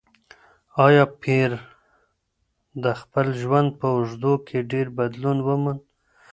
[0.85, 1.51] ایا پییر
[2.83, 5.81] د خپل ژوند په اوږدو کې ډېر بدلون وموند؟